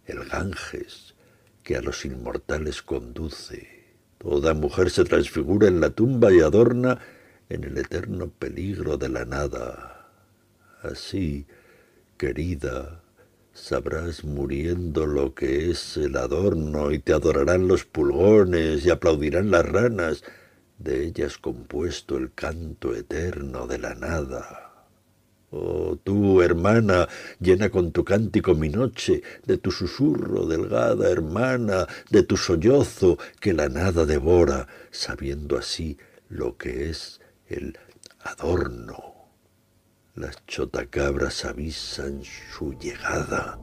el 0.06 0.24
Ganges, 0.24 1.14
que 1.62 1.76
a 1.76 1.82
los 1.82 2.04
inmortales 2.04 2.82
conduce. 2.82 3.94
Toda 4.18 4.54
mujer 4.54 4.90
se 4.90 5.04
transfigura 5.04 5.68
en 5.68 5.80
la 5.80 5.90
tumba 5.90 6.32
y 6.32 6.40
adorna 6.40 6.98
en 7.48 7.62
el 7.62 7.78
eterno 7.78 8.28
peligro 8.28 8.96
de 8.96 9.08
la 9.08 9.24
nada. 9.24 10.10
Así, 10.82 11.46
querida, 12.16 13.00
sabrás 13.52 14.24
muriendo 14.24 15.06
lo 15.06 15.32
que 15.32 15.70
es 15.70 15.96
el 15.96 16.16
adorno 16.16 16.90
y 16.90 16.98
te 16.98 17.12
adorarán 17.12 17.68
los 17.68 17.84
pulgones 17.84 18.84
y 18.84 18.90
aplaudirán 18.90 19.52
las 19.52 19.64
ranas, 19.64 20.24
de 20.78 21.04
ellas 21.04 21.38
compuesto 21.38 22.16
el 22.16 22.34
canto 22.34 22.96
eterno 22.96 23.68
de 23.68 23.78
la 23.78 23.94
nada. 23.94 24.63
Oh, 25.56 25.96
tú, 26.02 26.42
hermana, 26.42 27.08
llena 27.38 27.70
con 27.70 27.92
tu 27.92 28.02
cántico 28.04 28.56
mi 28.56 28.68
noche, 28.68 29.22
de 29.46 29.56
tu 29.56 29.70
susurro, 29.70 30.46
delgada 30.46 31.08
hermana, 31.08 31.86
de 32.10 32.24
tu 32.24 32.36
sollozo 32.36 33.18
que 33.38 33.52
la 33.52 33.68
nada 33.68 34.04
devora, 34.04 34.66
sabiendo 34.90 35.56
así 35.56 35.96
lo 36.28 36.56
que 36.56 36.90
es 36.90 37.20
el 37.46 37.78
adorno. 38.18 39.14
Las 40.16 40.44
chotacabras 40.44 41.44
avisan 41.44 42.22
su 42.24 42.72
llegada. 42.72 43.56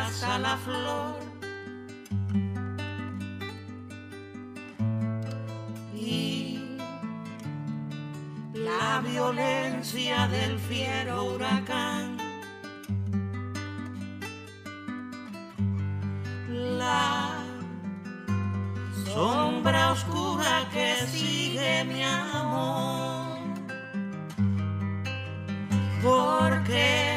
Abraza 0.00 0.38
la 0.38 0.56
flor. 0.56 1.16
Y 5.94 6.78
la 8.54 9.00
violencia 9.00 10.28
del 10.28 10.58
fiero 10.58 11.24
huracán. 11.24 12.16
La 16.48 17.44
sombra 19.04 19.92
oscura 19.92 20.68
que 20.72 20.94
sigue 21.06 21.84
mi 21.84 22.02
amor. 22.02 23.38
Porque 26.02 27.09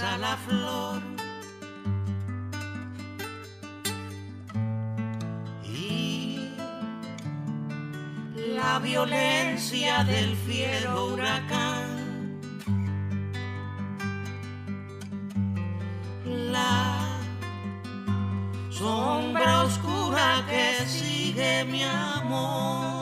abraza 0.00 0.18
la 0.18 0.36
flor. 0.36 1.02
Y 5.64 6.50
la 8.54 8.78
violencia 8.78 10.04
del 10.04 10.36
fiero 10.36 11.12
huracán. 11.12 12.38
La 16.24 16.98
sombra 18.70 19.62
oscura 19.62 20.44
que 20.48 20.86
sigue 20.86 21.64
mi 21.64 21.82
amor 21.82 22.97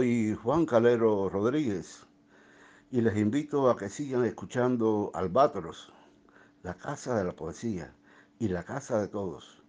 soy 0.00 0.34
Juan 0.34 0.64
Calero 0.64 1.28
Rodríguez 1.28 2.06
y 2.90 3.02
les 3.02 3.18
invito 3.18 3.68
a 3.68 3.76
que 3.76 3.90
sigan 3.90 4.24
escuchando 4.24 5.10
Albatros, 5.12 5.92
la 6.62 6.72
casa 6.72 7.18
de 7.18 7.24
la 7.24 7.32
poesía 7.32 7.92
y 8.38 8.48
la 8.48 8.62
casa 8.62 8.98
de 8.98 9.08
todos. 9.08 9.62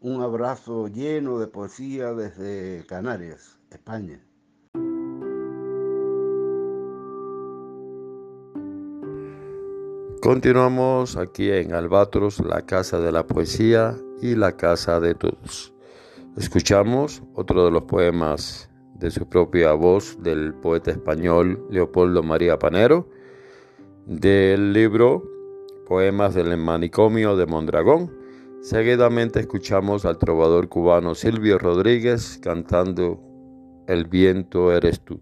Un 0.00 0.22
abrazo 0.22 0.88
lleno 0.88 1.38
de 1.38 1.48
poesía 1.48 2.14
desde 2.14 2.86
Canarias, 2.86 3.58
España. 3.68 4.18
Continuamos 10.22 11.18
aquí 11.18 11.50
en 11.50 11.74
Albatros, 11.74 12.40
la 12.40 12.62
casa 12.62 12.98
de 12.98 13.12
la 13.12 13.26
poesía 13.26 13.94
y 14.22 14.36
la 14.36 14.56
casa 14.56 15.00
de 15.00 15.14
todos. 15.14 15.74
Escuchamos 16.38 17.22
otro 17.34 17.66
de 17.66 17.70
los 17.72 17.82
poemas 17.82 18.70
de 18.98 19.10
su 19.10 19.28
propia 19.28 19.72
voz 19.72 20.22
del 20.22 20.54
poeta 20.54 20.90
español 20.90 21.64
Leopoldo 21.70 22.22
María 22.22 22.58
Panero, 22.58 23.08
del 24.06 24.72
libro 24.72 25.22
Poemas 25.86 26.34
del 26.34 26.56
Manicomio 26.56 27.36
de 27.36 27.46
Mondragón. 27.46 28.12
Seguidamente 28.62 29.40
escuchamos 29.40 30.04
al 30.04 30.18
trovador 30.18 30.68
cubano 30.68 31.14
Silvio 31.14 31.58
Rodríguez 31.58 32.38
cantando 32.42 33.20
El 33.86 34.06
viento 34.06 34.72
eres 34.72 35.00
tú. 35.00 35.20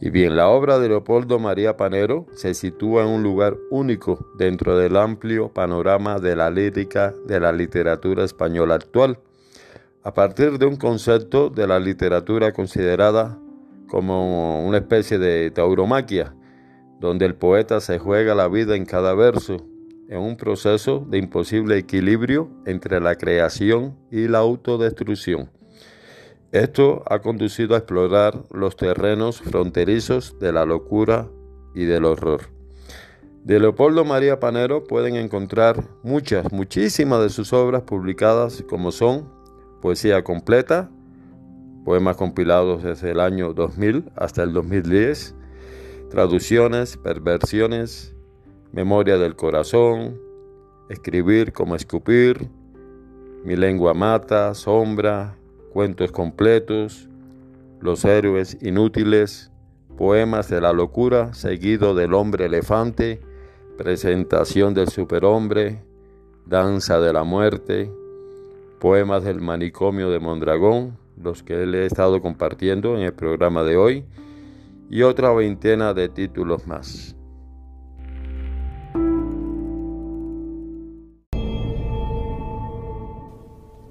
Y 0.00 0.10
bien, 0.10 0.36
la 0.36 0.48
obra 0.48 0.78
de 0.78 0.88
Leopoldo 0.88 1.40
María 1.40 1.76
Panero 1.76 2.26
se 2.32 2.54
sitúa 2.54 3.02
en 3.02 3.08
un 3.08 3.22
lugar 3.24 3.56
único 3.70 4.30
dentro 4.38 4.76
del 4.76 4.96
amplio 4.96 5.52
panorama 5.52 6.20
de 6.20 6.36
la 6.36 6.50
lírica 6.50 7.12
de 7.26 7.40
la 7.40 7.50
literatura 7.50 8.22
española 8.22 8.76
actual 8.76 9.18
a 10.02 10.14
partir 10.14 10.58
de 10.58 10.66
un 10.66 10.76
concepto 10.76 11.50
de 11.50 11.66
la 11.66 11.78
literatura 11.78 12.52
considerada 12.52 13.38
como 13.88 14.66
una 14.66 14.78
especie 14.78 15.18
de 15.18 15.50
tauromaquia, 15.50 16.34
donde 17.00 17.26
el 17.26 17.34
poeta 17.34 17.80
se 17.80 17.98
juega 17.98 18.34
la 18.34 18.48
vida 18.48 18.76
en 18.76 18.84
cada 18.84 19.14
verso, 19.14 19.56
en 20.08 20.20
un 20.20 20.36
proceso 20.36 21.04
de 21.08 21.18
imposible 21.18 21.76
equilibrio 21.76 22.50
entre 22.66 23.00
la 23.00 23.16
creación 23.16 23.96
y 24.10 24.28
la 24.28 24.38
autodestrucción. 24.38 25.50
Esto 26.50 27.02
ha 27.06 27.20
conducido 27.20 27.74
a 27.74 27.78
explorar 27.78 28.44
los 28.50 28.76
terrenos 28.76 29.40
fronterizos 29.40 30.38
de 30.38 30.52
la 30.52 30.64
locura 30.64 31.28
y 31.74 31.84
del 31.84 32.06
horror. 32.06 32.48
De 33.44 33.60
Leopoldo 33.60 34.04
María 34.04 34.40
Panero 34.40 34.84
pueden 34.84 35.16
encontrar 35.16 35.84
muchas, 36.02 36.50
muchísimas 36.52 37.22
de 37.22 37.28
sus 37.28 37.52
obras 37.52 37.82
publicadas 37.82 38.64
como 38.68 38.92
son 38.92 39.37
poesía 39.80 40.22
completa, 40.22 40.90
poemas 41.84 42.16
compilados 42.16 42.82
desde 42.82 43.12
el 43.12 43.20
año 43.20 43.54
2000 43.54 44.10
hasta 44.16 44.42
el 44.42 44.52
2010, 44.52 45.34
traducciones, 46.10 46.96
perversiones, 46.96 48.14
memoria 48.72 49.18
del 49.18 49.36
corazón, 49.36 50.18
escribir 50.88 51.52
como 51.52 51.76
escupir, 51.76 52.48
mi 53.44 53.56
lengua 53.56 53.94
mata, 53.94 54.54
sombra, 54.54 55.36
cuentos 55.72 56.12
completos, 56.12 57.08
los 57.80 58.04
héroes 58.04 58.58
inútiles, 58.60 59.50
poemas 59.96 60.48
de 60.48 60.60
la 60.60 60.72
locura, 60.72 61.34
seguido 61.34 61.94
del 61.94 62.14
hombre 62.14 62.46
elefante, 62.46 63.20
presentación 63.76 64.74
del 64.74 64.88
superhombre, 64.88 65.82
danza 66.46 67.00
de 67.00 67.12
la 67.12 67.24
muerte, 67.24 67.92
poemas 68.78 69.24
del 69.24 69.40
manicomio 69.40 70.10
de 70.10 70.18
Mondragón, 70.18 70.98
los 71.20 71.42
que 71.42 71.66
le 71.66 71.82
he 71.82 71.86
estado 71.86 72.22
compartiendo 72.22 72.96
en 72.96 73.02
el 73.02 73.12
programa 73.12 73.62
de 73.64 73.76
hoy, 73.76 74.04
y 74.90 75.02
otra 75.02 75.32
veintena 75.32 75.94
de 75.94 76.08
títulos 76.08 76.66
más. 76.66 77.14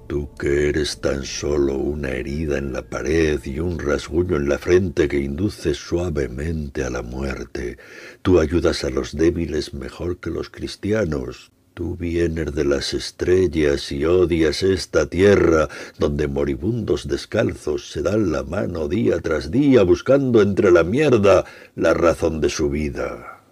Tú 0.08 0.30
que 0.38 0.70
eres 0.70 1.02
tan 1.02 1.22
solo 1.22 1.74
una 1.74 2.08
herida 2.08 2.56
en 2.56 2.72
la 2.72 2.80
pared 2.80 3.38
y 3.44 3.60
un 3.60 3.78
rasguño 3.78 4.36
en 4.36 4.48
la 4.48 4.56
frente 4.56 5.06
que 5.06 5.20
induce 5.20 5.74
suavemente 5.74 6.82
a 6.82 6.88
la 6.88 7.02
muerte, 7.02 7.76
tú 8.22 8.40
ayudas 8.40 8.84
a 8.84 8.90
los 8.90 9.14
débiles 9.14 9.74
mejor 9.74 10.18
que 10.18 10.30
los 10.30 10.48
cristianos, 10.48 11.52
Tú 11.78 11.94
vienes 11.94 12.56
de 12.56 12.64
las 12.64 12.92
estrellas 12.92 13.92
y 13.92 14.04
odias 14.04 14.64
esta 14.64 15.08
tierra 15.08 15.68
donde 15.96 16.26
moribundos 16.26 17.06
descalzos 17.06 17.92
se 17.92 18.02
dan 18.02 18.32
la 18.32 18.42
mano 18.42 18.88
día 18.88 19.20
tras 19.20 19.52
día 19.52 19.84
buscando 19.84 20.42
entre 20.42 20.72
la 20.72 20.82
mierda 20.82 21.44
la 21.76 21.94
razón 21.94 22.40
de 22.40 22.48
su 22.48 22.68
vida. 22.68 23.44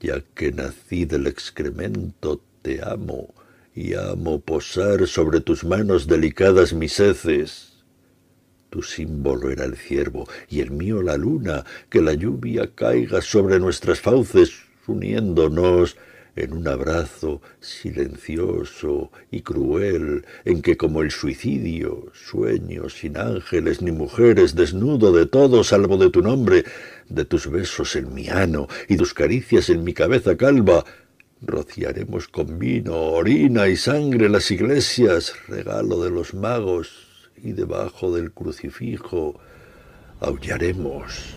Ya 0.00 0.20
que 0.34 0.52
nací 0.52 1.06
del 1.06 1.26
excremento, 1.26 2.42
te 2.60 2.82
amo 2.84 3.32
y 3.74 3.94
amo 3.94 4.40
posar 4.40 5.06
sobre 5.06 5.40
tus 5.40 5.64
manos 5.64 6.06
delicadas 6.06 6.74
mis 6.74 7.00
heces. 7.00 7.72
Tu 8.68 8.82
símbolo 8.82 9.48
era 9.48 9.64
el 9.64 9.78
ciervo 9.78 10.28
y 10.50 10.60
el 10.60 10.72
mío 10.72 11.00
la 11.00 11.16
luna, 11.16 11.64
que 11.88 12.02
la 12.02 12.12
lluvia 12.12 12.70
caiga 12.74 13.22
sobre 13.22 13.58
nuestras 13.58 13.98
fauces, 13.98 14.52
uniéndonos 14.86 15.96
en 16.36 16.52
un 16.52 16.68
abrazo 16.68 17.40
silencioso 17.60 19.10
y 19.30 19.42
cruel, 19.42 20.24
en 20.44 20.62
que 20.62 20.76
como 20.76 21.02
el 21.02 21.10
suicidio, 21.10 22.06
sueño 22.12 22.88
sin 22.88 23.16
ángeles 23.16 23.82
ni 23.82 23.92
mujeres, 23.92 24.54
desnudo 24.54 25.12
de 25.12 25.26
todo 25.26 25.64
salvo 25.64 25.96
de 25.96 26.10
tu 26.10 26.22
nombre, 26.22 26.64
de 27.08 27.24
tus 27.24 27.50
besos 27.50 27.96
en 27.96 28.14
mi 28.14 28.28
ano 28.28 28.68
y 28.88 28.96
tus 28.96 29.14
caricias 29.14 29.70
en 29.70 29.84
mi 29.84 29.94
cabeza 29.94 30.36
calva, 30.36 30.84
rociaremos 31.42 32.28
con 32.28 32.58
vino, 32.58 32.94
orina 32.94 33.68
y 33.68 33.76
sangre 33.76 34.28
las 34.28 34.50
iglesias, 34.50 35.34
regalo 35.48 36.02
de 36.02 36.10
los 36.10 36.34
magos, 36.34 37.10
y 37.42 37.52
debajo 37.52 38.14
del 38.14 38.32
crucifijo 38.32 39.40
aullaremos. 40.20 41.34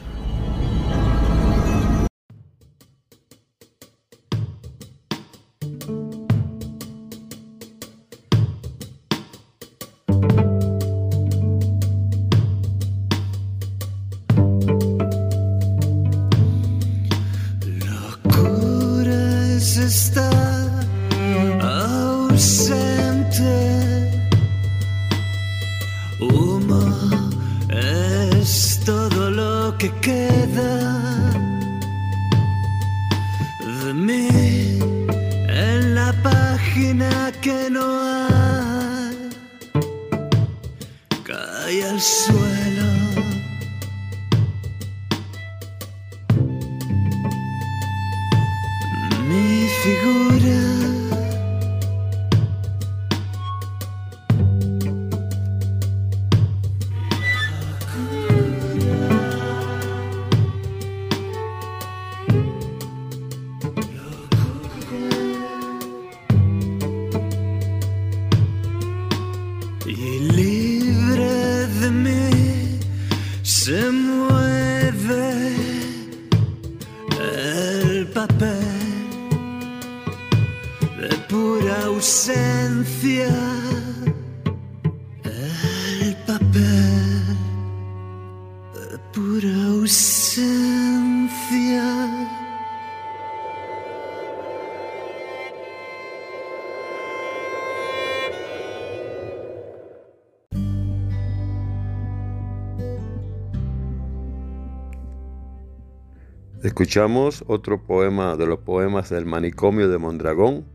Escuchamos 106.74 107.44
otro 107.46 107.84
poema 107.84 108.36
de 108.36 108.48
los 108.48 108.58
poemas 108.58 109.12
del 109.12 109.28
manicomio 109.28 109.90
de 109.90 110.00
Mondragón, 110.00 110.66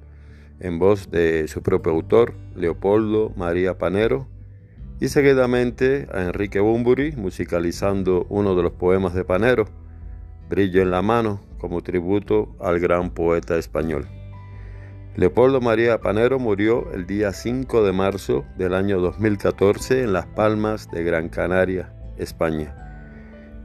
en 0.61 0.79
voz 0.79 1.11
de 1.11 1.49
su 1.49 1.61
propio 1.61 1.91
autor, 1.91 2.35
Leopoldo 2.55 3.33
María 3.37 3.79
Panero, 3.79 4.29
y 5.01 5.09
seguidamente 5.09 6.07
a 6.15 6.23
Enrique 6.23 6.61
Bumburi 6.61 7.17
musicalizando 7.17 8.27
uno 8.29 8.55
de 8.55 8.63
los 8.63 8.75
poemas 8.75 9.13
de 9.13 9.25
Panero, 9.25 9.65
Brillo 10.49 10.83
en 10.83 10.93
la 10.93 11.03
mano, 11.03 11.41
como 11.59 11.83
tributo 11.83 12.55
al 12.61 12.79
gran 12.79 13.11
poeta 13.11 13.59
español. 13.59 14.07
Leopoldo 15.17 15.61
María 15.61 16.01
Panero 16.01 16.39
murió 16.39 16.93
el 16.93 17.09
día 17.09 17.33
5 17.33 17.83
de 17.83 17.93
marzo 17.93 18.45
del 18.57 18.75
año 18.75 19.01
2014 19.01 20.05
en 20.05 20.13
Las 20.13 20.27
Palmas 20.27 20.89
de 20.93 21.03
Gran 21.03 21.29
Canaria, 21.29 21.93
España. 22.19 22.73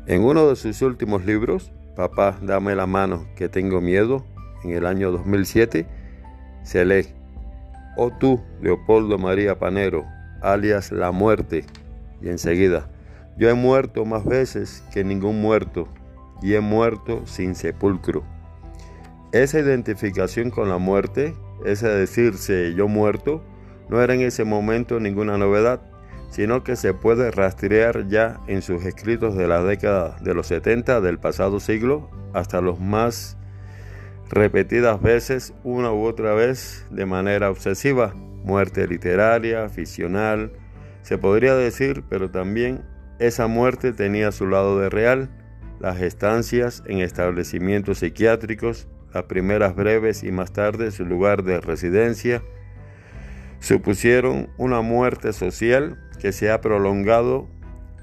En 0.07 0.23
uno 0.23 0.49
de 0.49 0.55
sus 0.55 0.81
últimos 0.81 1.25
libros, 1.25 1.71
Papá, 1.96 2.39
dame 2.41 2.74
la 2.76 2.88
mano, 2.88 3.28
que 3.36 3.50
tengo 3.50 3.80
miedo, 3.80 4.26
en 4.64 4.72
el 4.72 4.88
año 4.88 5.12
2007, 5.12 5.86
se 6.64 6.86
lee, 6.86 7.08
Oh 7.96 8.10
tú, 8.10 8.41
Leopoldo 8.62 9.20
María 9.20 9.60
Panero, 9.60 10.04
alias 10.41 10.91
La 10.91 11.12
Muerte, 11.12 11.66
y 12.20 12.30
enseguida, 12.30 12.89
yo 13.38 13.48
he 13.48 13.54
muerto 13.54 14.06
más 14.06 14.26
veces 14.26 14.84
que 14.91 15.04
ningún 15.04 15.39
muerto, 15.39 15.88
y 16.41 16.56
he 16.56 16.62
muerto 16.62 17.28
sin 17.28 17.54
sepulcro. 17.54 18.24
Esa 19.32 19.60
identificación 19.60 20.50
con 20.50 20.70
la 20.70 20.80
muerte, 20.80 21.36
ese 21.64 21.88
decirse 21.88 22.74
yo 22.76 22.88
muerto, 22.88 23.44
no 23.88 24.02
era 24.02 24.16
en 24.16 24.22
ese 24.22 24.44
momento 24.46 25.00
ninguna 25.00 25.38
novedad, 25.38 25.82
sino 26.34 26.63
que 26.63 26.75
se 26.75 26.95
puede 26.95 27.29
rastrear 27.29 28.07
ya 28.07 28.39
en 28.47 28.63
sus 28.63 28.84
escritos 28.86 29.36
de 29.38 29.47
la 29.47 29.61
década 29.61 30.17
de 30.19 30.34
los 30.34 30.47
70 30.47 30.99
del 30.99 31.19
pasado 31.19 31.59
siglo 31.59 32.09
hasta 32.34 32.59
los 32.59 32.79
más 32.79 33.38
repetidas 34.31 34.99
veces, 34.99 35.53
una 35.63 35.91
u 35.91 36.05
otra 36.05 36.34
vez, 36.34 36.88
de 36.89 37.05
manera 37.05 37.51
obsesiva, 37.51 38.15
muerte 38.15 38.88
literaria, 38.88 39.69
ficcional, 39.69 40.53
se 41.03 41.19
podría 41.19 41.53
decir, 41.53 42.03
pero 42.09 42.31
también 42.31 42.81
esa 43.19 43.45
muerte 43.45 43.93
tenía 43.93 44.31
su 44.31 44.47
lado 44.47 44.79
de 44.79 44.89
real, 44.89 45.29
las 45.79 46.01
estancias 46.01 46.81
en 46.88 46.97
establecimientos 46.97 47.99
psiquiátricos, 47.99 48.88
las 49.13 49.25
primeras 49.25 49.75
breves 49.75 50.23
y 50.23 50.31
más 50.31 50.51
tarde 50.51 50.89
su 50.89 51.05
lugar 51.05 51.43
de 51.43 51.61
residencia, 51.61 52.41
supusieron 53.59 54.49
una 54.57 54.81
muerte 54.81 55.31
social 55.31 56.03
que 56.24 56.32
se 56.32 56.49
ha 56.49 56.61
prolongado 56.61 57.49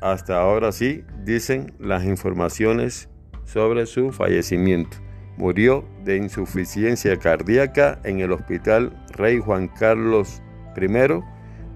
hasta 0.03 0.39
ahora 0.39 0.73
sí, 0.73 1.05
dicen 1.25 1.73
las 1.79 2.05
informaciones 2.05 3.09
sobre 3.47 3.87
su 3.87 4.13
fallecimiento. 4.13 4.99
Murió 5.39 5.87
de 6.05 6.19
insuficiencia 6.19 7.19
cardíaca 7.19 7.99
en 8.05 8.21
el 8.21 8.33
Hospital 8.33 8.93
Rey 9.17 9.39
Juan 9.39 9.69
Carlos 9.69 10.43
I 10.77 10.87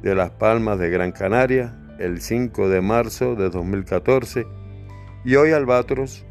de 0.03 0.15
Las 0.15 0.33
Palmas 0.33 0.79
de 0.79 0.91
Gran 0.91 1.13
Canaria 1.13 1.79
el 1.99 2.21
5 2.21 2.69
de 2.69 2.83
marzo 2.83 3.37
de 3.37 3.49
2014 3.49 4.47
y 5.25 5.37
hoy 5.37 5.53
Albatros 5.53 6.27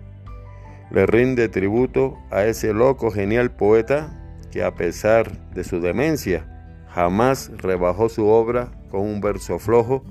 le 0.92 1.08
rinde 1.08 1.50
tributo 1.50 2.20
a 2.30 2.46
ese 2.46 2.72
loco 2.72 3.10
genial 3.10 3.50
poeta 3.50 4.16
que 4.52 4.64
a 4.64 4.76
pesar 4.76 5.50
de 5.56 5.64
su 5.64 5.82
demencia 5.82 6.46
jamás 6.88 7.52
rebajó 7.58 8.10
su 8.10 8.28
obra 8.28 8.70
con 8.94 9.02
un 9.02 9.22
verso 9.22 9.58
flojo, 9.58 10.04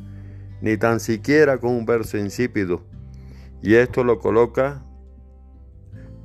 ni 0.60 0.76
tan 0.76 0.98
siquiera 0.98 1.58
con 1.58 1.70
un 1.70 1.86
verso 1.86 2.18
insípido, 2.18 2.82
y 3.62 3.76
esto 3.76 4.02
lo 4.02 4.18
coloca 4.18 4.82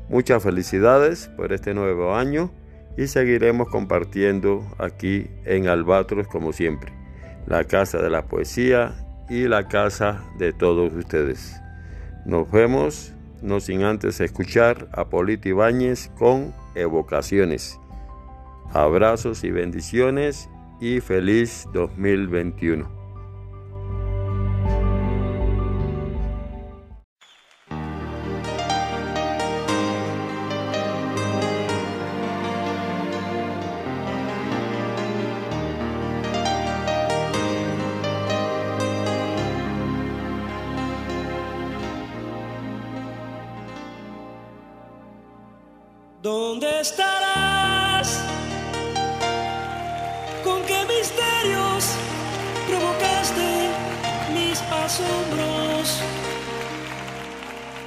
Muchas 0.10 0.44
felicidades 0.44 1.30
por 1.36 1.54
este 1.54 1.74
nuevo 1.74 2.16
año 2.16 2.52
y 2.98 3.08
seguiremos 3.08 3.70
compartiendo 3.70 4.66
aquí 4.78 5.28
en 5.46 5.68
Albatros 5.68 6.28
como 6.28 6.54
siempre, 6.54 6.94
la 7.46 7.66
casa 7.66 8.02
de 8.02 8.10
la 8.10 8.26
poesía 8.26 8.96
y 9.30 9.48
la 9.48 9.68
casa 9.68 10.24
de 10.38 10.54
todos 10.54 10.94
ustedes. 10.94 11.60
Nos 12.26 12.50
vemos, 12.50 13.14
no 13.42 13.60
sin 13.60 13.84
antes 13.84 14.20
escuchar 14.20 14.88
a 14.94 15.06
Polito 15.06 15.50
Ibáñez 15.50 16.10
con 16.18 16.54
evocaciones. 16.76 17.80
Abrazos 18.74 19.44
y 19.44 19.52
bendiciones 19.52 20.50
y 20.80 21.00
feliz 21.02 21.68
2021. 21.74 22.98
¿Dónde 46.22 46.82
estarás? 46.82 47.47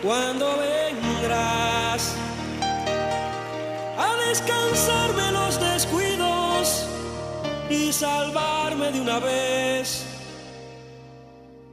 ¿Cuándo 0.02 0.46
vendrás 0.56 2.14
a 3.98 4.16
descansarme 4.28 5.32
los 5.32 5.60
descuidos 5.60 6.88
y 7.68 7.92
salvarme 7.92 8.92
de 8.92 9.00
una 9.00 9.18
vez? 9.18 10.06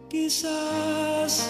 Quizás. 0.10 1.50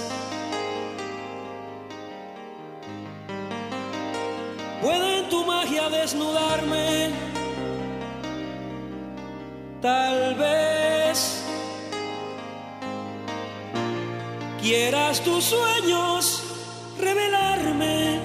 Puede 4.81 5.19
en 5.19 5.29
tu 5.29 5.43
magia 5.45 5.89
desnudarme. 5.89 7.11
Tal 9.81 10.35
vez 10.35 10.76
quieras 14.67 15.21
tus 15.21 15.45
sueños 15.45 16.43
revelarme, 16.99 18.19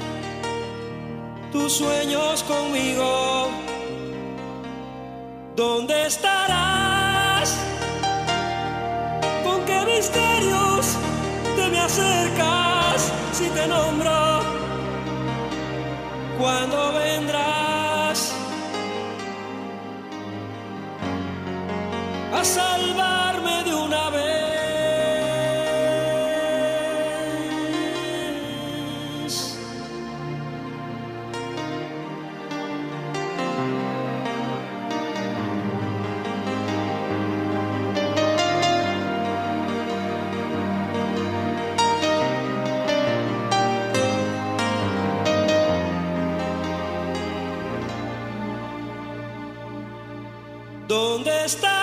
tus 1.52 1.72
sueños 1.74 2.42
conmigo. 2.42 3.48
¿Dónde 5.54 6.06
estarás? 6.06 7.56
¿Con 9.44 9.64
qué 9.66 9.84
misterios 9.94 10.84
te 11.54 11.68
me 11.68 11.78
acercas 11.78 13.12
si 13.32 13.48
te 13.48 13.64
nombro? 13.68 14.40
¿Cuándo 16.40 16.92
vendrás 16.94 18.32
a 22.34 22.44
salvarme 22.44 23.11
¿Dónde 51.60 51.81